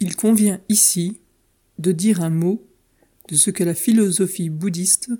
[0.00, 1.20] Il convient ici
[1.78, 2.64] de dire un mot
[3.28, 5.10] de ce que la philosophie bouddhiste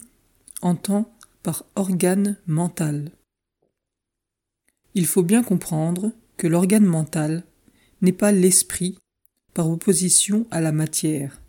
[0.62, 1.12] entend
[1.43, 3.11] par organe mental.
[4.95, 7.45] Il faut bien comprendre que l'organe mental
[8.03, 8.96] n'est pas l'esprit
[9.53, 11.40] par opposition à la matière.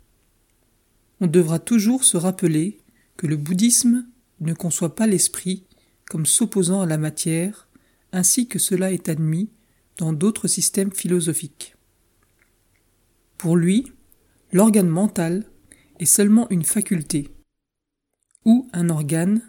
[1.20, 2.78] On devra toujours se rappeler
[3.16, 4.06] que le bouddhisme
[4.40, 5.64] ne conçoit pas l'esprit
[6.08, 7.68] comme s'opposant à la matière,
[8.12, 9.50] ainsi que cela est admis
[9.98, 11.76] dans d'autres systèmes philosophiques.
[13.40, 13.90] Pour lui,
[14.52, 15.46] l'organe mental
[15.98, 17.30] est seulement une faculté,
[18.44, 19.40] ou un organe,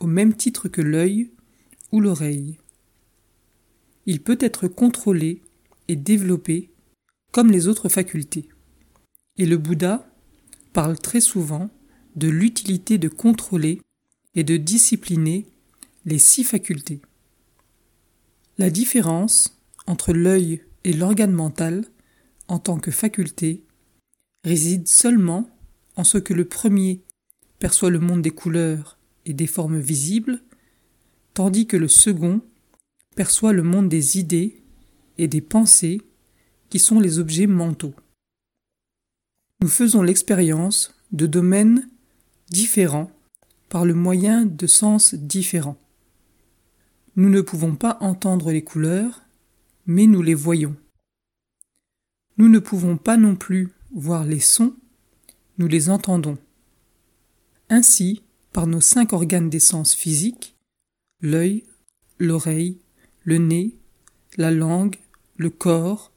[0.00, 1.30] au même titre que l'œil
[1.92, 2.58] ou l'oreille.
[4.04, 5.40] Il peut être contrôlé
[5.88, 6.68] et développé
[7.30, 8.50] comme les autres facultés.
[9.38, 10.06] Et le Bouddha
[10.74, 11.70] parle très souvent
[12.16, 13.80] de l'utilité de contrôler
[14.34, 15.46] et de discipliner
[16.04, 17.00] les six facultés.
[18.58, 21.86] La différence entre l'œil et l'organe mental
[22.48, 23.64] en tant que faculté
[24.44, 25.48] réside seulement
[25.96, 27.02] en ce que le premier
[27.58, 30.42] perçoit le monde des couleurs et des formes visibles,
[31.34, 32.40] tandis que le second
[33.14, 34.62] perçoit le monde des idées
[35.18, 36.00] et des pensées
[36.70, 37.94] qui sont les objets mentaux.
[39.60, 41.88] Nous faisons l'expérience de domaines
[42.50, 43.10] différents
[43.68, 45.78] par le moyen de sens différents.
[47.14, 49.22] Nous ne pouvons pas entendre les couleurs,
[49.86, 50.76] mais nous les voyons.
[52.42, 54.74] Nous ne pouvons pas non plus voir les sons,
[55.58, 56.38] nous les entendons.
[57.68, 60.56] Ainsi, par nos cinq organes d'essence physique,
[61.20, 61.62] l'œil,
[62.18, 62.78] l'oreille,
[63.22, 63.76] le nez,
[64.38, 64.96] la langue,
[65.36, 66.10] le corps,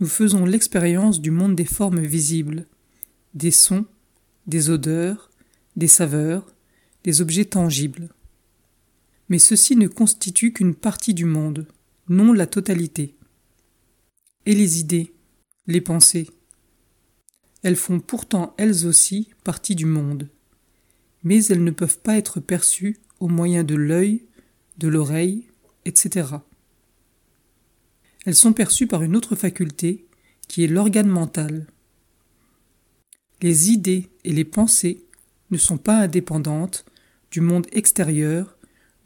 [0.00, 2.66] nous faisons l'expérience du monde des formes visibles,
[3.34, 3.86] des sons,
[4.48, 5.30] des odeurs,
[5.76, 6.44] des saveurs,
[7.04, 8.08] des objets tangibles.
[9.28, 11.68] Mais ceci ne constitue qu'une partie du monde,
[12.08, 13.14] non la totalité.
[14.44, 15.12] Et les idées,
[15.66, 16.28] les pensées,
[17.62, 20.28] elles font pourtant elles aussi partie du monde,
[21.24, 24.24] mais elles ne peuvent pas être perçues au moyen de l'œil,
[24.78, 25.48] de l'oreille,
[25.84, 26.28] etc.
[28.24, 30.06] Elles sont perçues par une autre faculté
[30.48, 31.66] qui est l'organe mental.
[33.42, 35.04] Les idées et les pensées
[35.50, 36.84] ne sont pas indépendantes
[37.30, 38.56] du monde extérieur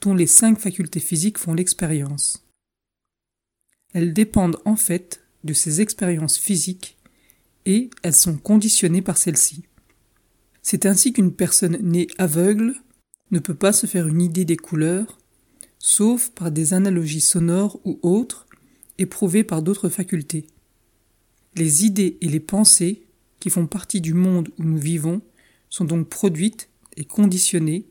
[0.01, 2.47] dont les cinq facultés physiques font l'expérience.
[3.93, 6.97] Elles dépendent en fait de ces expériences physiques
[7.67, 9.65] et elles sont conditionnées par celles-ci.
[10.63, 12.75] C'est ainsi qu'une personne née aveugle
[13.31, 15.19] ne peut pas se faire une idée des couleurs,
[15.79, 18.47] sauf par des analogies sonores ou autres,
[18.99, 20.47] éprouvées par d'autres facultés.
[21.57, 23.07] Les idées et les pensées,
[23.39, 25.23] qui font partie du monde où nous vivons,
[25.71, 27.87] sont donc produites et conditionnées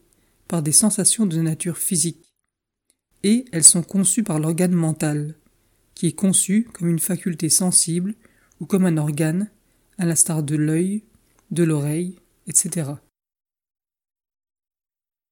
[0.48, 2.34] par des sensations de nature physique,
[3.24, 5.36] et elles sont conçues par l'organe mental,
[6.00, 8.16] qui est conçu comme une faculté sensible
[8.62, 9.50] ou comme un organe
[9.98, 11.04] à l'instar de l'œil,
[11.52, 12.16] de l'oreille,
[12.48, 12.92] etc.